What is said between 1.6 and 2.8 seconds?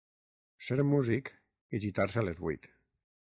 i gitar-se a les vuit.